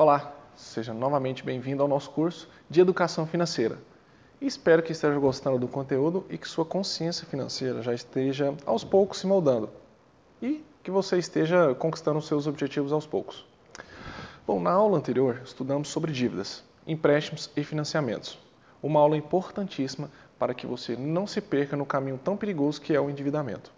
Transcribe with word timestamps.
Olá, 0.00 0.32
seja 0.56 0.94
novamente 0.94 1.44
bem-vindo 1.44 1.82
ao 1.82 1.86
nosso 1.86 2.08
curso 2.12 2.48
de 2.70 2.80
Educação 2.80 3.26
Financeira. 3.26 3.76
espero 4.40 4.82
que 4.82 4.92
esteja 4.92 5.18
gostando 5.18 5.58
do 5.58 5.68
conteúdo 5.68 6.24
e 6.30 6.38
que 6.38 6.48
sua 6.48 6.64
consciência 6.64 7.26
financeira 7.26 7.82
já 7.82 7.92
esteja 7.92 8.54
aos 8.64 8.82
poucos 8.82 9.18
se 9.18 9.26
moldando 9.26 9.68
e 10.40 10.64
que 10.82 10.90
você 10.90 11.18
esteja 11.18 11.74
conquistando 11.74 12.22
seus 12.22 12.46
objetivos 12.46 12.94
aos 12.94 13.06
poucos. 13.06 13.44
Bom, 14.46 14.58
na 14.58 14.70
aula 14.70 14.96
anterior 14.96 15.42
estudamos 15.44 15.88
sobre 15.88 16.12
dívidas, 16.12 16.64
empréstimos 16.86 17.50
e 17.54 17.62
financiamentos. 17.62 18.38
Uma 18.82 19.00
aula 19.00 19.18
importantíssima 19.18 20.10
para 20.38 20.54
que 20.54 20.66
você 20.66 20.96
não 20.96 21.26
se 21.26 21.42
perca 21.42 21.76
no 21.76 21.84
caminho 21.84 22.16
tão 22.16 22.38
perigoso 22.38 22.80
que 22.80 22.94
é 22.94 23.00
o 23.02 23.10
endividamento. 23.10 23.70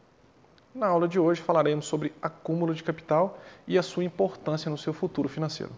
Na 0.72 0.86
aula 0.86 1.08
de 1.08 1.18
hoje 1.18 1.42
falaremos 1.42 1.86
sobre 1.86 2.14
acúmulo 2.22 2.72
de 2.72 2.84
capital 2.84 3.40
e 3.66 3.76
a 3.76 3.82
sua 3.82 4.04
importância 4.04 4.70
no 4.70 4.78
seu 4.78 4.92
futuro 4.92 5.28
financeiro. 5.28 5.72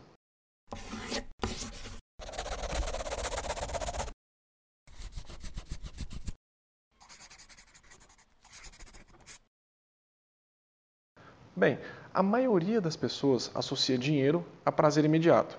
Bem, 11.64 11.79
a 12.13 12.23
maioria 12.23 12.79
das 12.79 12.95
pessoas 12.95 13.50
associa 13.54 13.96
dinheiro 13.96 14.45
a 14.67 14.71
prazer 14.71 15.03
imediato. 15.03 15.57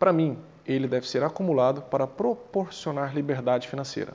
Para 0.00 0.12
mim, 0.12 0.36
ele 0.66 0.88
deve 0.88 1.08
ser 1.08 1.22
acumulado 1.22 1.80
para 1.82 2.08
proporcionar 2.08 3.14
liberdade 3.14 3.68
financeira. 3.68 4.14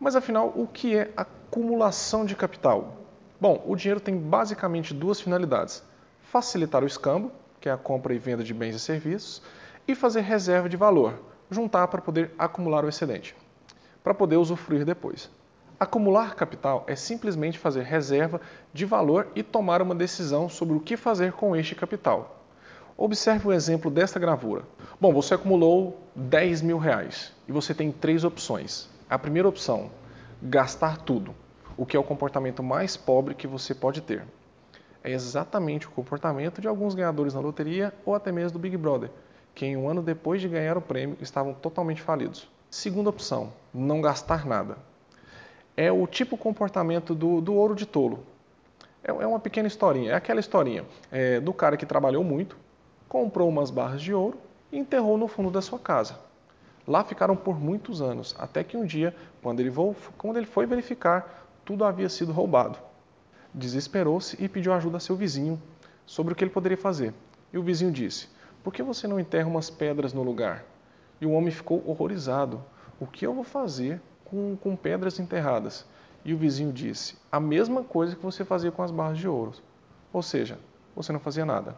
Mas 0.00 0.16
afinal, 0.16 0.50
o 0.56 0.66
que 0.66 0.96
é 0.96 1.12
acumulação 1.14 2.24
de 2.24 2.34
capital? 2.34 2.96
Bom, 3.38 3.62
o 3.66 3.76
dinheiro 3.76 4.00
tem 4.00 4.16
basicamente 4.16 4.94
duas 4.94 5.20
finalidades: 5.20 5.84
facilitar 6.22 6.82
o 6.82 6.86
escambo, 6.86 7.30
que 7.60 7.68
é 7.68 7.72
a 7.72 7.76
compra 7.76 8.14
e 8.14 8.18
venda 8.18 8.42
de 8.42 8.54
bens 8.54 8.74
e 8.74 8.80
serviços, 8.80 9.42
e 9.86 9.94
fazer 9.94 10.22
reserva 10.22 10.66
de 10.66 10.78
valor, 10.78 11.12
juntar 11.50 11.88
para 11.88 12.00
poder 12.00 12.30
acumular 12.38 12.86
o 12.86 12.88
excedente, 12.88 13.36
para 14.02 14.14
poder 14.14 14.38
usufruir 14.38 14.86
depois. 14.86 15.28
Acumular 15.80 16.34
capital 16.34 16.82
é 16.88 16.96
simplesmente 16.96 17.56
fazer 17.56 17.82
reserva 17.82 18.40
de 18.74 18.84
valor 18.84 19.28
e 19.36 19.44
tomar 19.44 19.80
uma 19.80 19.94
decisão 19.94 20.48
sobre 20.48 20.74
o 20.74 20.80
que 20.80 20.96
fazer 20.96 21.30
com 21.30 21.54
este 21.54 21.76
capital. 21.76 22.44
Observe 22.96 23.46
o 23.46 23.52
exemplo 23.52 23.88
desta 23.88 24.18
gravura. 24.18 24.64
Bom, 25.00 25.12
você 25.12 25.34
acumulou 25.34 26.02
10 26.16 26.62
mil 26.62 26.78
reais 26.78 27.32
e 27.46 27.52
você 27.52 27.72
tem 27.72 27.92
três 27.92 28.24
opções. 28.24 28.90
A 29.08 29.16
primeira 29.16 29.48
opção, 29.48 29.88
gastar 30.42 30.98
tudo, 30.98 31.32
o 31.76 31.86
que 31.86 31.96
é 31.96 32.00
o 32.00 32.02
comportamento 32.02 32.60
mais 32.60 32.96
pobre 32.96 33.36
que 33.36 33.46
você 33.46 33.72
pode 33.72 34.00
ter. 34.00 34.24
É 35.04 35.12
exatamente 35.12 35.86
o 35.86 35.92
comportamento 35.92 36.60
de 36.60 36.66
alguns 36.66 36.96
ganhadores 36.96 37.34
na 37.34 37.40
loteria 37.40 37.94
ou 38.04 38.16
até 38.16 38.32
mesmo 38.32 38.54
do 38.54 38.58
Big 38.58 38.76
Brother, 38.76 39.12
que 39.54 39.76
um 39.76 39.88
ano 39.88 40.02
depois 40.02 40.40
de 40.40 40.48
ganhar 40.48 40.76
o 40.76 40.82
prêmio 40.82 41.16
estavam 41.20 41.54
totalmente 41.54 42.02
falidos. 42.02 42.50
Segunda 42.68 43.10
opção, 43.10 43.52
não 43.72 44.00
gastar 44.00 44.44
nada 44.44 44.76
é 45.78 45.92
o 45.92 46.08
tipo 46.08 46.36
comportamento 46.36 47.14
do, 47.14 47.40
do 47.40 47.54
ouro 47.54 47.72
de 47.72 47.86
tolo. 47.86 48.26
É, 49.00 49.12
é, 49.12 49.26
uma 49.28 49.38
pequena 49.38 49.68
historinha, 49.68 50.10
é 50.10 50.14
aquela 50.16 50.40
historinha 50.40 50.84
é, 51.08 51.38
do 51.38 51.52
cara 51.52 51.76
que 51.76 51.86
trabalhou 51.86 52.24
muito, 52.24 52.56
comprou 53.08 53.48
umas 53.48 53.70
barras 53.70 54.02
de 54.02 54.12
ouro 54.12 54.36
e 54.72 54.78
enterrou 54.78 55.16
no 55.16 55.28
fundo 55.28 55.52
da 55.52 55.62
sua 55.62 55.78
casa. 55.78 56.18
Lá 56.84 57.04
ficaram 57.04 57.36
por 57.36 57.60
muitos 57.60 58.02
anos, 58.02 58.34
até 58.40 58.64
que 58.64 58.76
um 58.76 58.84
dia, 58.84 59.14
quando 59.40 59.60
ele, 59.60 59.72
quando 60.16 60.36
ele 60.36 60.46
foi 60.46 60.66
verificar, 60.66 61.48
tudo 61.64 61.84
havia 61.84 62.08
sido 62.08 62.32
roubado. 62.32 62.76
Desesperou-se 63.54 64.36
e 64.42 64.48
pediu 64.48 64.72
ajuda 64.72 64.96
a 64.96 65.00
seu 65.00 65.14
vizinho 65.14 65.62
sobre 66.04 66.32
o 66.32 66.36
que 66.36 66.42
ele 66.42 66.50
poderia 66.50 66.76
fazer. 66.76 67.14
E 67.52 67.58
o 67.58 67.62
vizinho 67.62 67.92
disse: 67.92 68.28
Por 68.64 68.74
que 68.74 68.82
você 68.82 69.06
não 69.06 69.20
enterra 69.20 69.46
umas 69.46 69.70
pedras 69.70 70.12
no 70.12 70.24
lugar? 70.24 70.64
E 71.20 71.26
o 71.26 71.30
homem 71.30 71.52
ficou 71.52 71.84
horrorizado. 71.86 72.60
O 72.98 73.06
que 73.06 73.24
eu 73.24 73.32
vou 73.32 73.44
fazer 73.44 74.00
com, 74.30 74.56
com 74.56 74.76
pedras 74.76 75.18
enterradas. 75.18 75.84
E 76.24 76.34
o 76.34 76.36
vizinho 76.38 76.72
disse: 76.72 77.16
a 77.30 77.40
mesma 77.40 77.82
coisa 77.82 78.16
que 78.16 78.22
você 78.22 78.44
fazia 78.44 78.70
com 78.70 78.82
as 78.82 78.90
barras 78.90 79.18
de 79.18 79.28
ouro. 79.28 79.52
Ou 80.12 80.22
seja, 80.22 80.58
você 80.94 81.12
não 81.12 81.20
fazia 81.20 81.44
nada. 81.44 81.76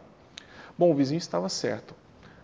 Bom, 0.77 0.91
o 0.91 0.95
vizinho 0.95 1.17
estava 1.17 1.49
certo. 1.49 1.93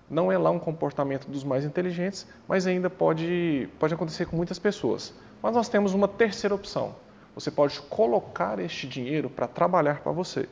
Não 0.09 0.31
é 0.31 0.37
lá 0.37 0.49
um 0.49 0.59
comportamento 0.59 1.27
dos 1.27 1.43
mais 1.43 1.65
inteligentes, 1.65 2.25
mas 2.47 2.65
ainda 2.65 2.89
pode, 2.89 3.67
pode 3.77 3.93
acontecer 3.93 4.25
com 4.25 4.37
muitas 4.37 4.57
pessoas. 4.57 5.13
Mas 5.41 5.55
nós 5.55 5.67
temos 5.67 5.93
uma 5.93 6.07
terceira 6.07 6.55
opção. 6.55 6.95
Você 7.35 7.51
pode 7.51 7.79
colocar 7.81 8.57
este 8.59 8.87
dinheiro 8.87 9.29
para 9.29 9.47
trabalhar 9.47 10.01
para 10.01 10.11
você. 10.11 10.47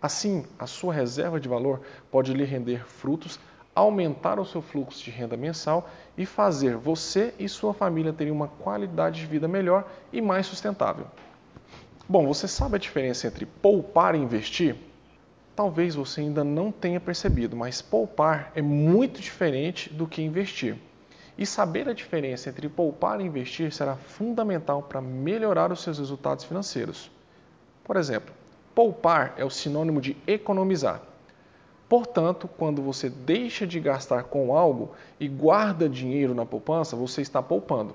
Assim, 0.00 0.44
a 0.58 0.66
sua 0.66 0.94
reserva 0.94 1.40
de 1.40 1.48
valor 1.48 1.80
pode 2.10 2.32
lhe 2.32 2.44
render 2.44 2.86
frutos 2.86 3.40
aumentar 3.76 4.40
o 4.40 4.44
seu 4.46 4.62
fluxo 4.62 5.04
de 5.04 5.10
renda 5.10 5.36
mensal 5.36 5.88
e 6.16 6.24
fazer 6.24 6.76
você 6.76 7.34
e 7.38 7.46
sua 7.46 7.74
família 7.74 8.12
terem 8.12 8.32
uma 8.32 8.48
qualidade 8.48 9.20
de 9.20 9.26
vida 9.26 9.46
melhor 9.46 9.86
e 10.10 10.22
mais 10.22 10.46
sustentável. 10.46 11.06
Bom, 12.08 12.26
você 12.26 12.48
sabe 12.48 12.76
a 12.76 12.78
diferença 12.78 13.26
entre 13.26 13.44
poupar 13.44 14.14
e 14.14 14.18
investir? 14.18 14.76
Talvez 15.54 15.94
você 15.94 16.22
ainda 16.22 16.42
não 16.42 16.72
tenha 16.72 16.98
percebido, 16.98 17.54
mas 17.54 17.82
poupar 17.82 18.50
é 18.54 18.62
muito 18.62 19.20
diferente 19.20 19.92
do 19.92 20.06
que 20.06 20.22
investir. 20.22 20.76
E 21.36 21.44
saber 21.44 21.86
a 21.86 21.92
diferença 21.92 22.48
entre 22.48 22.68
poupar 22.70 23.20
e 23.20 23.24
investir 23.24 23.70
será 23.72 23.94
fundamental 23.94 24.82
para 24.82 25.02
melhorar 25.02 25.70
os 25.70 25.82
seus 25.82 25.98
resultados 25.98 26.44
financeiros. 26.44 27.10
Por 27.84 27.96
exemplo, 27.96 28.34
poupar 28.74 29.34
é 29.36 29.44
o 29.44 29.50
sinônimo 29.50 30.00
de 30.00 30.16
economizar. 30.26 31.02
Portanto, 31.88 32.48
quando 32.48 32.82
você 32.82 33.08
deixa 33.08 33.66
de 33.66 33.78
gastar 33.78 34.24
com 34.24 34.56
algo 34.56 34.92
e 35.20 35.28
guarda 35.28 35.88
dinheiro 35.88 36.34
na 36.34 36.44
poupança, 36.44 36.96
você 36.96 37.22
está 37.22 37.40
poupando. 37.40 37.94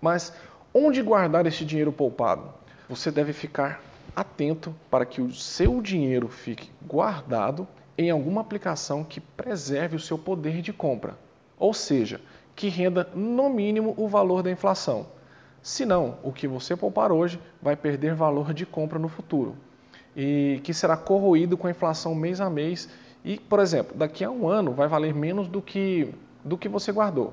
Mas 0.00 0.32
onde 0.72 1.00
guardar 1.00 1.46
esse 1.46 1.64
dinheiro 1.64 1.92
poupado? 1.92 2.48
Você 2.88 3.10
deve 3.10 3.32
ficar 3.32 3.80
atento 4.16 4.74
para 4.90 5.06
que 5.06 5.20
o 5.20 5.32
seu 5.32 5.80
dinheiro 5.80 6.28
fique 6.28 6.70
guardado 6.84 7.66
em 7.96 8.10
alguma 8.10 8.40
aplicação 8.40 9.04
que 9.04 9.20
preserve 9.20 9.96
o 9.96 10.00
seu 10.00 10.18
poder 10.18 10.60
de 10.60 10.72
compra, 10.72 11.16
ou 11.58 11.72
seja, 11.72 12.20
que 12.56 12.68
renda 12.68 13.08
no 13.14 13.48
mínimo 13.48 13.94
o 13.96 14.08
valor 14.08 14.42
da 14.42 14.50
inflação. 14.50 15.06
Senão, 15.62 16.18
o 16.22 16.32
que 16.32 16.46
você 16.46 16.76
poupar 16.76 17.10
hoje 17.10 17.40
vai 17.62 17.76
perder 17.76 18.14
valor 18.14 18.52
de 18.52 18.66
compra 18.66 18.98
no 18.98 19.08
futuro 19.08 19.56
e 20.16 20.60
que 20.62 20.74
será 20.74 20.96
corroído 20.96 21.56
com 21.56 21.66
a 21.66 21.70
inflação 21.70 22.14
mês 22.14 22.40
a 22.40 22.50
mês 22.50 22.88
e, 23.24 23.38
por 23.38 23.58
exemplo, 23.58 23.96
daqui 23.96 24.22
a 24.22 24.30
um 24.30 24.46
ano 24.46 24.72
vai 24.72 24.86
valer 24.86 25.14
menos 25.14 25.48
do 25.48 25.62
que, 25.62 26.12
do 26.44 26.58
que 26.58 26.68
você 26.68 26.92
guardou. 26.92 27.32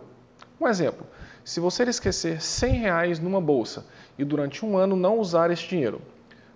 Um 0.60 0.68
exemplo, 0.68 1.06
se 1.44 1.60
você 1.60 1.84
esquecer 1.84 2.42
100 2.42 2.74
reais 2.74 3.20
numa 3.20 3.42
bolsa 3.42 3.86
e 4.18 4.24
durante 4.24 4.66
um 4.66 4.78
ano 4.78 4.96
não 4.96 5.20
usar 5.20 5.52
esse 5.52 5.68
dinheiro, 5.68 6.02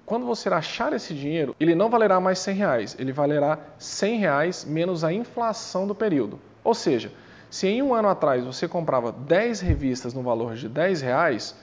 quando 0.05 0.25
você 0.25 0.47
achar 0.47 0.93
esse 0.93 1.13
dinheiro, 1.13 1.55
ele 1.59 1.73
não 1.73 1.89
valerá 1.89 2.19
mais 2.19 2.39
100 2.39 2.55
reais, 2.55 2.95
ele 2.99 3.11
valerá 3.11 3.59
100 3.79 4.19
reais 4.19 4.63
menos 4.63 5.03
a 5.03 5.11
inflação 5.11 5.87
do 5.87 5.95
período. 5.95 6.39
Ou 6.63 6.73
seja, 6.73 7.11
se 7.49 7.67
em 7.67 7.81
um 7.81 7.93
ano 7.93 8.07
atrás 8.07 8.45
você 8.45 8.67
comprava 8.67 9.11
10 9.11 9.59
revistas 9.61 10.13
no 10.13 10.21
valor 10.21 10.55
de 10.55 10.69
10 10.69 11.01
reais, 11.01 11.55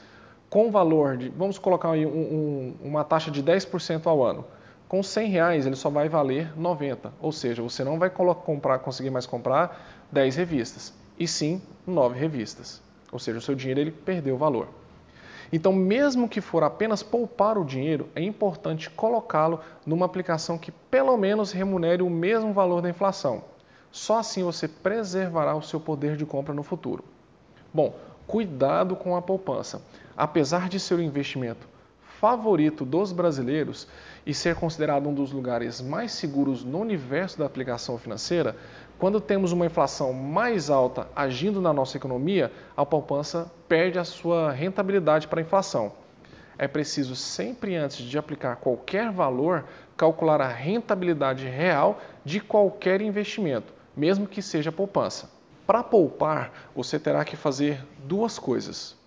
com 0.50 0.70
valor 0.70 1.16
de, 1.16 1.28
vamos 1.30 1.58
colocar 1.58 1.92
aí 1.92 2.04
um, 2.04 2.10
um, 2.10 2.74
uma 2.82 3.04
taxa 3.04 3.30
de 3.30 3.42
10% 3.42 4.06
ao 4.06 4.22
ano, 4.22 4.44
com 4.92 5.02
100 5.02 5.30
reais 5.30 5.64
ele 5.64 5.74
só 5.74 5.88
vai 5.88 6.06
valer 6.06 6.52
90, 6.54 7.14
ou 7.18 7.32
seja, 7.32 7.62
você 7.62 7.82
não 7.82 7.98
vai 7.98 8.10
comprar, 8.10 8.78
conseguir 8.80 9.08
mais 9.08 9.24
comprar 9.24 10.04
10 10.12 10.36
revistas, 10.36 10.92
e 11.18 11.26
sim 11.26 11.62
9 11.86 12.18
revistas. 12.18 12.82
Ou 13.10 13.18
seja, 13.18 13.38
o 13.38 13.40
seu 13.40 13.54
dinheiro 13.54 13.80
ele 13.80 13.90
perdeu 13.90 14.34
o 14.34 14.38
valor. 14.38 14.68
Então, 15.50 15.72
mesmo 15.72 16.28
que 16.28 16.42
for 16.42 16.62
apenas 16.62 17.02
poupar 17.02 17.56
o 17.56 17.64
dinheiro, 17.64 18.10
é 18.14 18.20
importante 18.20 18.90
colocá-lo 18.90 19.60
numa 19.86 20.04
aplicação 20.04 20.58
que 20.58 20.70
pelo 20.70 21.16
menos 21.16 21.52
remunere 21.52 22.02
o 22.02 22.10
mesmo 22.10 22.52
valor 22.52 22.82
da 22.82 22.90
inflação. 22.90 23.44
Só 23.90 24.18
assim 24.18 24.42
você 24.42 24.68
preservará 24.68 25.56
o 25.56 25.62
seu 25.62 25.80
poder 25.80 26.18
de 26.18 26.26
compra 26.26 26.52
no 26.52 26.62
futuro. 26.62 27.02
Bom, 27.72 27.94
cuidado 28.26 28.94
com 28.94 29.16
a 29.16 29.22
poupança. 29.22 29.80
Apesar 30.14 30.68
de 30.68 30.78
ser 30.78 30.96
um 30.96 31.02
investimento 31.02 31.72
favorito 32.22 32.84
dos 32.84 33.10
brasileiros 33.10 33.88
e 34.24 34.32
ser 34.32 34.54
considerado 34.54 35.08
um 35.08 35.12
dos 35.12 35.32
lugares 35.32 35.80
mais 35.80 36.12
seguros 36.12 36.62
no 36.62 36.78
universo 36.78 37.36
da 37.36 37.46
aplicação 37.46 37.98
financeira, 37.98 38.54
quando 38.96 39.20
temos 39.20 39.50
uma 39.50 39.66
inflação 39.66 40.12
mais 40.12 40.70
alta 40.70 41.08
agindo 41.16 41.60
na 41.60 41.72
nossa 41.72 41.96
economia, 41.96 42.52
a 42.76 42.86
poupança 42.86 43.50
perde 43.68 43.98
a 43.98 44.04
sua 44.04 44.52
rentabilidade 44.52 45.26
para 45.26 45.40
a 45.40 45.42
inflação. 45.42 45.94
É 46.56 46.68
preciso 46.68 47.16
sempre 47.16 47.74
antes 47.74 48.06
de 48.06 48.16
aplicar 48.16 48.54
qualquer 48.54 49.10
valor 49.10 49.64
calcular 49.96 50.40
a 50.40 50.46
rentabilidade 50.46 51.44
real 51.48 52.00
de 52.24 52.38
qualquer 52.38 53.02
investimento, 53.02 53.74
mesmo 53.96 54.28
que 54.28 54.40
seja 54.40 54.70
poupança. 54.70 55.28
Para 55.66 55.82
poupar, 55.82 56.52
você 56.72 57.00
terá 57.00 57.24
que 57.24 57.34
fazer 57.34 57.84
duas 58.06 58.38
coisas 58.38 59.01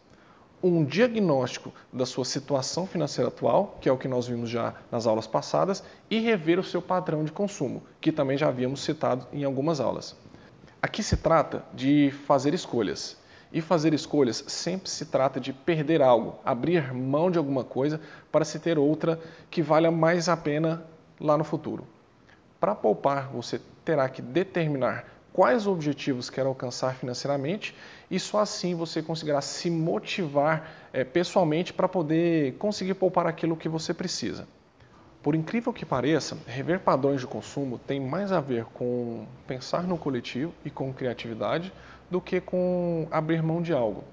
um 0.68 0.84
diagnóstico 0.84 1.72
da 1.94 2.06
sua 2.06 2.26
situação 2.26 2.88
financeira 2.88 3.28
atual, 3.28 3.78
que 3.80 3.88
é 3.88 3.92
o 3.92 3.98
que 3.98 4.08
nós 4.08 4.28
vimos 4.28 4.50
já 4.50 4.74
nas 4.92 5.06
aulas 5.06 5.28
passadas, 5.28 5.84
e 6.10 6.20
rever 6.20 6.60
o 6.60 6.64
seu 6.64 6.82
padrão 6.82 7.24
de 7.24 7.32
consumo, 7.32 7.84
que 8.02 8.12
também 8.12 8.38
já 8.38 8.48
havíamos 8.48 8.84
citado 8.84 9.28
em 9.32 9.44
algumas 9.44 9.80
aulas. 9.80 10.16
Aqui 10.82 11.04
se 11.04 11.18
trata 11.18 11.64
de 11.74 12.12
fazer 12.26 12.54
escolhas. 12.54 13.18
E 13.54 13.62
fazer 13.62 13.94
escolhas 13.94 14.44
sempre 14.48 14.90
se 14.90 15.06
trata 15.06 15.40
de 15.40 15.54
perder 15.54 16.02
algo, 16.02 16.40
abrir 16.44 16.94
mão 16.94 17.32
de 17.32 17.38
alguma 17.38 17.64
coisa 17.64 18.02
para 18.32 18.44
se 18.44 18.60
ter 18.60 18.78
outra 18.78 19.20
que 19.50 19.62
valha 19.62 19.92
mais 19.92 20.28
a 20.28 20.36
pena 20.36 20.84
lá 21.20 21.38
no 21.38 21.44
futuro. 21.44 21.88
Para 22.60 22.74
poupar, 22.74 23.30
você 23.30 23.62
terá 23.86 24.10
que 24.10 24.22
determinar 24.22 25.06
quais 25.36 25.68
objetivos 25.68 26.30
quer 26.30 26.46
alcançar 26.46 26.96
financeiramente 26.96 27.76
e 28.10 28.18
só 28.18 28.40
assim 28.40 28.74
você 28.74 29.04
conseguirá 29.04 29.42
se 29.42 29.70
motivar 29.70 30.72
é, 30.94 31.04
pessoalmente 31.04 31.74
para 31.74 31.90
poder 31.90 32.54
conseguir 32.54 32.94
poupar 32.94 33.28
aquilo 33.28 33.58
que 33.58 33.68
você 33.68 33.94
precisa. 33.94 34.48
Por 35.22 35.36
incrível 35.36 35.74
que 35.74 35.86
pareça, 35.86 36.38
rever 36.48 36.80
padrões 36.80 37.20
de 37.20 37.28
consumo 37.28 37.78
tem 37.78 38.00
mais 38.00 38.32
a 38.32 38.40
ver 38.40 38.64
com 38.74 39.26
pensar 39.46 39.84
no 39.84 39.98
coletivo 39.98 40.54
e 40.64 40.70
com 40.70 40.94
criatividade 40.94 41.74
do 42.10 42.22
que 42.22 42.40
com 42.40 43.06
abrir 43.12 43.44
mão 43.44 43.62
de 43.62 43.74
algo. 43.74 44.06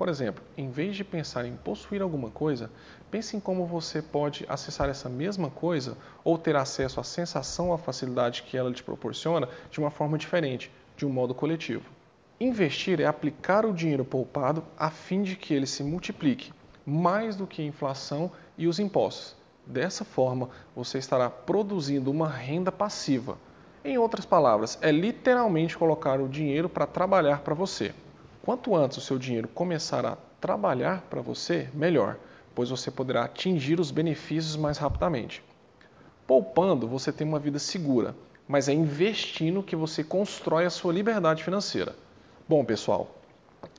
Por 0.00 0.08
exemplo, 0.08 0.42
em 0.56 0.70
vez 0.70 0.96
de 0.96 1.04
pensar 1.04 1.44
em 1.44 1.54
possuir 1.56 2.00
alguma 2.00 2.30
coisa, 2.30 2.70
pense 3.10 3.36
em 3.36 3.38
como 3.38 3.66
você 3.66 4.00
pode 4.00 4.46
acessar 4.48 4.88
essa 4.88 5.10
mesma 5.10 5.50
coisa 5.50 5.94
ou 6.24 6.38
ter 6.38 6.56
acesso 6.56 6.98
à 6.98 7.04
sensação 7.04 7.70
à 7.70 7.76
facilidade 7.76 8.44
que 8.44 8.56
ela 8.56 8.72
te 8.72 8.82
proporciona 8.82 9.46
de 9.70 9.78
uma 9.78 9.90
forma 9.90 10.16
diferente, 10.16 10.72
de 10.96 11.04
um 11.04 11.10
modo 11.10 11.34
coletivo. 11.34 11.84
Investir 12.40 12.98
é 12.98 13.04
aplicar 13.04 13.66
o 13.66 13.74
dinheiro 13.74 14.02
poupado 14.02 14.64
a 14.74 14.90
fim 14.90 15.22
de 15.22 15.36
que 15.36 15.52
ele 15.52 15.66
se 15.66 15.84
multiplique 15.84 16.50
mais 16.86 17.36
do 17.36 17.46
que 17.46 17.60
a 17.60 17.66
inflação 17.66 18.32
e 18.56 18.66
os 18.66 18.78
impostos. 18.78 19.36
Dessa 19.66 20.02
forma, 20.02 20.48
você 20.74 20.96
estará 20.96 21.28
produzindo 21.28 22.10
uma 22.10 22.26
renda 22.26 22.72
passiva. 22.72 23.36
Em 23.84 23.98
outras 23.98 24.24
palavras, 24.24 24.78
é 24.80 24.90
literalmente 24.90 25.76
colocar 25.76 26.22
o 26.22 26.26
dinheiro 26.26 26.70
para 26.70 26.86
trabalhar 26.86 27.40
para 27.40 27.52
você. 27.52 27.92
Quanto 28.42 28.74
antes 28.74 28.96
o 28.96 29.00
seu 29.00 29.18
dinheiro 29.18 29.48
começar 29.48 30.04
a 30.06 30.16
trabalhar 30.40 31.02
para 31.10 31.20
você, 31.20 31.68
melhor, 31.74 32.16
pois 32.54 32.70
você 32.70 32.90
poderá 32.90 33.24
atingir 33.24 33.78
os 33.78 33.90
benefícios 33.90 34.56
mais 34.56 34.78
rapidamente. 34.78 35.42
Poupando, 36.26 36.88
você 36.88 37.12
tem 37.12 37.26
uma 37.26 37.38
vida 37.38 37.58
segura, 37.58 38.14
mas 38.48 38.68
é 38.68 38.72
investindo 38.72 39.62
que 39.62 39.76
você 39.76 40.02
constrói 40.02 40.64
a 40.64 40.70
sua 40.70 40.92
liberdade 40.92 41.44
financeira. 41.44 41.94
Bom, 42.48 42.64
pessoal, 42.64 43.14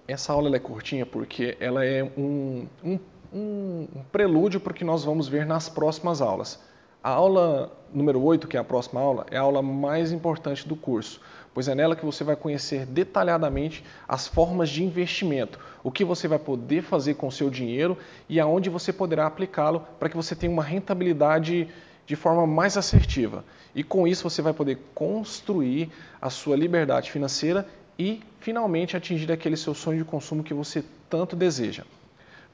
essa 0.07 0.31
aula 0.31 0.55
é 0.55 0.59
curtinha 0.59 1.05
porque 1.05 1.57
ela 1.59 1.83
é 1.83 2.03
um, 2.03 2.67
um, 2.83 2.99
um 3.33 3.87
prelúdio 4.11 4.59
para 4.59 4.71
o 4.71 4.75
que 4.75 4.83
nós 4.83 5.03
vamos 5.03 5.27
ver 5.27 5.45
nas 5.45 5.69
próximas 5.69 6.21
aulas. 6.21 6.59
A 7.03 7.09
aula 7.09 7.71
número 7.91 8.21
8, 8.21 8.47
que 8.47 8.55
é 8.55 8.59
a 8.59 8.63
próxima 8.63 9.01
aula, 9.01 9.25
é 9.31 9.37
a 9.37 9.41
aula 9.41 9.61
mais 9.63 10.11
importante 10.11 10.67
do 10.67 10.75
curso, 10.75 11.19
pois 11.51 11.67
é 11.67 11.73
nela 11.73 11.95
que 11.95 12.05
você 12.05 12.23
vai 12.23 12.35
conhecer 12.35 12.85
detalhadamente 12.85 13.83
as 14.07 14.27
formas 14.27 14.69
de 14.69 14.83
investimento, 14.83 15.59
o 15.83 15.91
que 15.91 16.05
você 16.05 16.27
vai 16.27 16.37
poder 16.37 16.83
fazer 16.83 17.15
com 17.15 17.27
o 17.27 17.31
seu 17.31 17.49
dinheiro 17.49 17.97
e 18.29 18.39
aonde 18.39 18.69
você 18.69 18.93
poderá 18.93 19.25
aplicá-lo 19.25 19.83
para 19.99 20.09
que 20.09 20.15
você 20.15 20.35
tenha 20.35 20.53
uma 20.53 20.63
rentabilidade 20.63 21.67
de 22.05 22.15
forma 22.15 22.45
mais 22.45 22.77
assertiva. 22.77 23.43
E 23.73 23.83
com 23.83 24.07
isso 24.07 24.29
você 24.29 24.41
vai 24.41 24.53
poder 24.53 24.77
construir 24.93 25.89
a 26.21 26.29
sua 26.29 26.55
liberdade 26.55 27.11
financeira 27.11 27.67
e 27.97 28.21
finalmente 28.39 28.95
atingir 28.95 29.31
aquele 29.31 29.57
seu 29.57 29.73
sonho 29.73 29.97
de 29.97 30.05
consumo 30.05 30.43
que 30.43 30.53
você 30.53 30.83
tanto 31.09 31.35
deseja. 31.35 31.83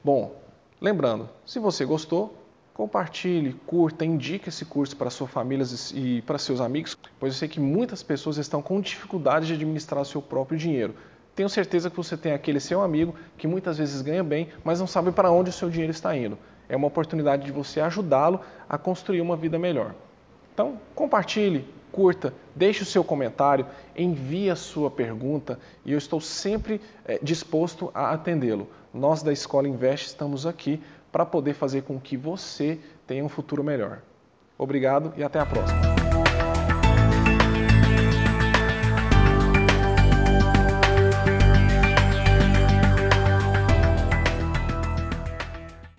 Bom, 0.02 0.40
lembrando, 0.80 1.28
se 1.44 1.58
você 1.58 1.84
gostou, 1.84 2.37
compartilhe, 2.78 3.54
curta, 3.66 4.04
indique 4.04 4.50
esse 4.50 4.64
curso 4.64 4.96
para 4.96 5.10
sua 5.10 5.26
família 5.26 5.66
e 5.92 6.22
para 6.22 6.38
seus 6.38 6.60
amigos, 6.60 6.96
pois 7.18 7.32
eu 7.32 7.38
sei 7.40 7.48
que 7.48 7.58
muitas 7.58 8.04
pessoas 8.04 8.36
estão 8.36 8.62
com 8.62 8.80
dificuldade 8.80 9.48
de 9.48 9.54
administrar 9.54 10.00
o 10.00 10.04
seu 10.04 10.22
próprio 10.22 10.56
dinheiro. 10.56 10.94
Tenho 11.34 11.48
certeza 11.48 11.90
que 11.90 11.96
você 11.96 12.16
tem 12.16 12.30
aquele 12.30 12.60
seu 12.60 12.80
amigo 12.80 13.16
que 13.36 13.48
muitas 13.48 13.78
vezes 13.78 14.00
ganha 14.00 14.22
bem, 14.22 14.50
mas 14.62 14.78
não 14.78 14.86
sabe 14.86 15.10
para 15.10 15.28
onde 15.28 15.50
o 15.50 15.52
seu 15.52 15.68
dinheiro 15.68 15.90
está 15.90 16.16
indo. 16.16 16.38
É 16.68 16.76
uma 16.76 16.86
oportunidade 16.86 17.44
de 17.44 17.50
você 17.50 17.80
ajudá-lo 17.80 18.42
a 18.68 18.78
construir 18.78 19.20
uma 19.20 19.36
vida 19.36 19.58
melhor. 19.58 19.92
Então, 20.54 20.78
compartilhe, 20.94 21.66
curta, 21.90 22.32
deixe 22.54 22.84
o 22.84 22.86
seu 22.86 23.02
comentário, 23.02 23.66
envie 23.96 24.50
a 24.50 24.56
sua 24.56 24.88
pergunta 24.88 25.58
e 25.84 25.90
eu 25.90 25.98
estou 25.98 26.20
sempre 26.20 26.80
é, 27.04 27.18
disposto 27.20 27.90
a 27.92 28.12
atendê-lo. 28.12 28.68
Nós 28.94 29.22
da 29.22 29.32
Escola 29.32 29.68
Invest 29.68 30.06
estamos 30.06 30.46
aqui 30.46 30.80
para 31.18 31.26
poder 31.26 31.52
fazer 31.52 31.82
com 31.82 31.98
que 31.98 32.16
você 32.16 32.78
tenha 33.04 33.24
um 33.24 33.28
futuro 33.28 33.64
melhor. 33.64 34.02
Obrigado 34.56 35.12
e 35.16 35.24
até 35.24 35.40
a 35.40 35.46
próxima. 35.46 35.97